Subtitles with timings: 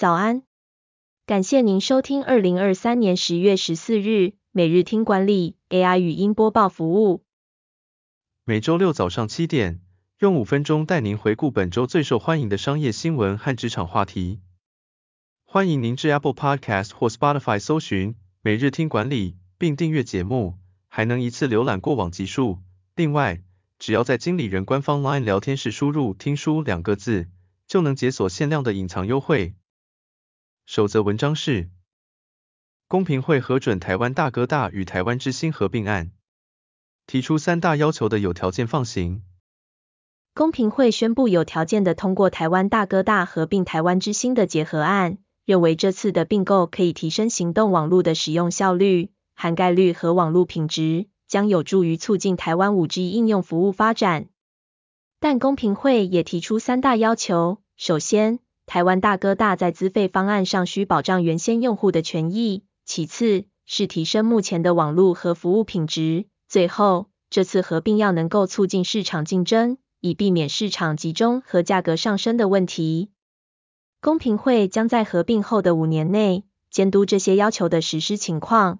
[0.00, 0.44] 早安，
[1.26, 7.22] 感谢您收听二零二三年十月十四日每日听管理 AI 语音播报服务。
[8.46, 9.82] 每周六早上七点，
[10.18, 14.40] 用五分钟带您回顾本周最受欢迎的商业新闻和职场话题。
[15.44, 20.56] 欢迎您至 Apple Podcast 或 Spotify 搜寻每日听管理，并订阅节目，
[20.88, 22.60] 还能一次浏览过往集数。
[22.96, 23.42] 另外，
[23.78, 27.28] 只要在经理人官方 LINE 聊天室输入“听书”两个字，
[27.66, 29.52] 就能解锁限量的隐藏优惠。
[30.70, 31.68] 守则文章是：
[32.86, 36.12] 公平会核准台湾大哥大与台湾之星合并案，
[37.08, 39.24] 提出三大要求的有条件放行。
[40.32, 51.08] 公平会宣布有条件的通过台湾大哥大合并台湾之星的结合案，认为这次的并购可以提升行动网络的使用效率、涵盖率和网络品质。
[51.26, 54.28] 将有助于促进台湾 5G 应用服务发展，
[55.18, 58.38] 但公平会也提出三大要求：首先，
[58.70, 73.10] 台湾大哥大在资费方案上需保障原先用户的权益；其次，是提升目前的网络和服务品质；最后，这次合并要能够促进市场竞争，以避免市场集中和价格上升的问题。
[74.00, 78.78] 公平会将在合并后的五年内监督这些要求的实施情况。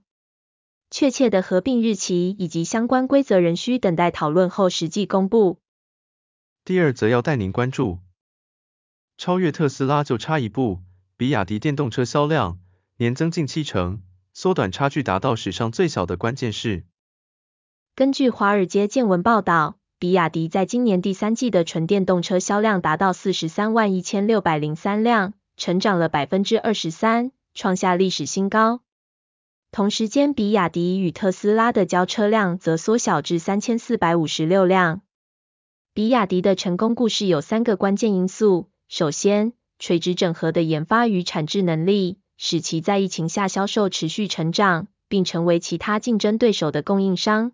[0.89, 5.59] 确切的合并日期以及相关规则仍需等待讨论后实际公布。
[6.65, 7.99] 第二则要带您关注，
[9.21, 10.79] 超越特斯拉就差一步，
[11.19, 12.59] 比亚迪电动车销量
[12.97, 14.01] 年增近七成，
[14.33, 16.87] 缩短差距达到史上最小的关键是。
[17.95, 28.81] 根据华尔街见闻报道，比亚迪在今年第三季的纯电动车销量达到四十三万一千六百零三辆，成长了百分之二十三，创下历史新高。
[29.71, 35.03] 同时间，比亚迪与特斯拉的交车量则缩小至三千四百五十六辆。
[35.93, 47.53] 比亚迪的成功故事有三个关键因素：首先，垂直整合的研发与产制能力，使其在疫情下销售持续成长，并成为其他竞争对手的供应商。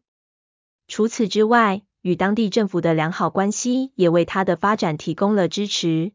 [0.89, 6.13] 除此之外，与当地政府的良好关系也为它的发展提供了支持。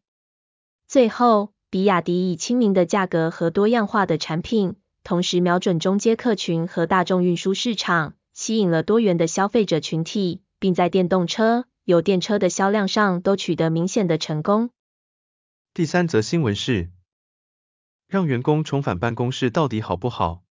[0.88, 4.78] 最后，比亚迪以亲民的价格和多样化的产品。
[5.04, 14.72] 同时瞄准中阶客群和大众运输市场，吸引了多元的消费者群体，并在电动车、油电车的销量上都取得明显的成功。
[15.74, 16.92] 第三则新闻是，
[18.06, 20.44] 让员工重返办公室到底好不好？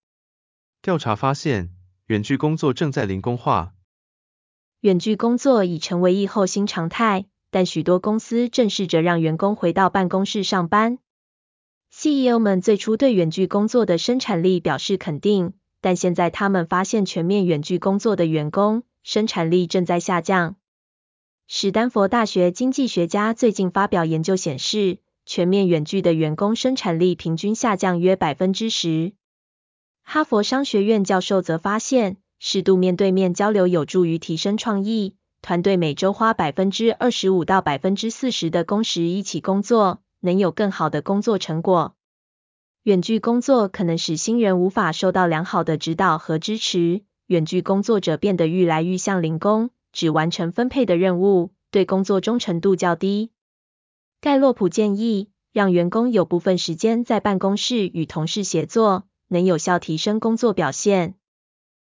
[0.80, 1.74] 调查发现，
[2.06, 3.74] 远距工作正在零工化。
[4.80, 10.98] 远距工作已成为疫后新常态，但许多公司正试着让员工回到办公室上班。
[11.94, 20.56] CEO 们最初对远距工作的生产力表示肯定，但现在他们发现全面远距工作的员工生产力正在下降。
[21.46, 24.98] 史丹佛大学经济学家最近发表研究显示，
[25.30, 29.12] 全面远距的员工生产力平均下降约百分之十。
[30.02, 40.00] 哈佛商学院教授则发现，适度面对面交流有助于提升创意，团队每周花百分之二十五到百分之四十的工时一起工作。
[40.18, 41.94] 能有更好的工作成果。
[42.82, 53.30] 远距工作可能使新人无法受到良好的指导和支持，远距工作者变得愈来愈像零工，只完成分配的任务，对工作忠诚度较低。
[54.22, 61.14] 盖洛普建议，让员工有部分时间在办公室与同事协作，能有效提升工作表现。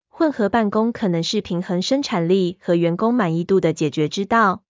[0.07, 4.63] 混合办公可能是平衡生产力和员工满意度的解决之道。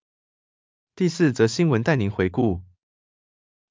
[0.96, 2.62] 第四则新闻带您回顾。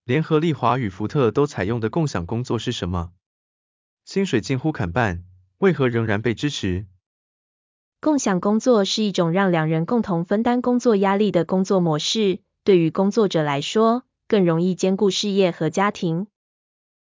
[0.04, 3.10] 联合利华与福特都采用的共享工作是什么？
[4.04, 5.24] 薪水近乎砍半，
[5.58, 6.86] 为何仍然被支持？
[8.00, 16.26] 共享工作是一种让两人共同分担工作压力的工作模式，对于工作者来说，更容易兼顾事业和家庭。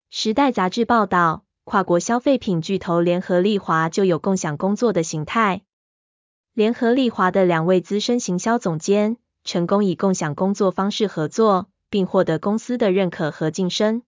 [0.10, 5.64] 时代杂志报道，跨国消费品巨头联合利华就有共享工作的形态。
[6.54, 11.70] 联合利华的两位资深行销总监，成功以共享工作方式合作。
[11.90, 14.04] 并获得公司的认可和晋升。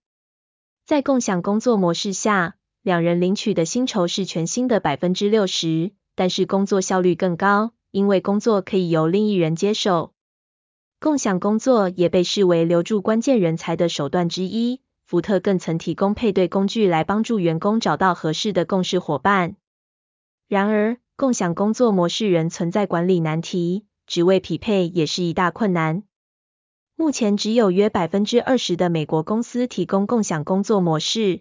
[0.84, 10.12] 在共享工作模式下，两人领取的薪酬是全薪的百分之六十，但是工作效率更高，因为工作可以由另一人接手。
[11.00, 14.82] 共享工作也被视为留住关键人才的手段之一。
[15.06, 19.56] 福特更曾提供配对工具来帮助员工找到合适的共事伙伴。
[20.46, 26.02] 然而，共享工作模式仍存在管理难题，职位匹配也是一大困难。
[26.96, 31.40] 目前只有约百分之二十的美国公司提供共享工作模式。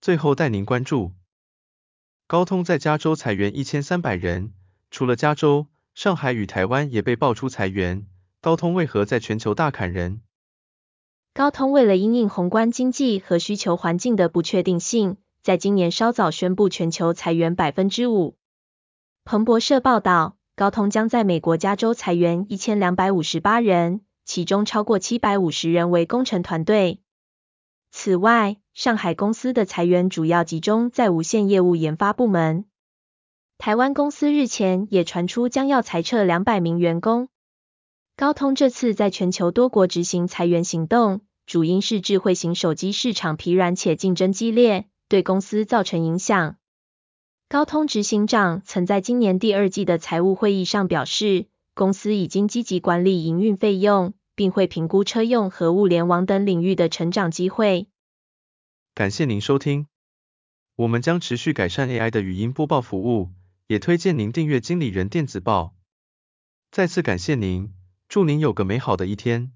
[0.00, 1.10] 最后带您关注，
[2.28, 4.54] 高通在加州裁员一千三百人，
[4.92, 8.06] 除了加州，上海与台湾也被爆出裁员，
[8.44, 10.20] 高通为何在全球大砍人？
[11.32, 18.36] 高通为了因应宏观经济和需求环境的不确定性，在今年稍早宣布全球裁员百分之五。
[19.24, 27.00] 彭博社报道，高通将在美国加州裁员一千两百五十八人，其中超过七百五十人为工程团队。
[27.92, 32.66] 此外，上海公司的裁员主要集中在无线业务研发部门。
[33.56, 37.30] 台湾公司日前也传出将要裁撤两百名员工。
[38.16, 46.56] 高通这次在全球多国执行裁员行动，主因是智慧型手机市场疲软且竞争激烈，对公司造成影响。
[47.48, 57.88] 高通执行长曾在今年第二季的财务会议上表示，公司已经积极管理营运费用，并会评估车用和物联网等领域的成长机会。
[58.94, 59.88] 感谢您收听，
[60.76, 63.30] 我们将持续改善 AI 的语音播报服务，
[63.66, 65.74] 也推荐您订阅经理人电子报。
[66.70, 67.74] 再次感谢您。
[68.14, 69.50] 祝您有个美好的一天。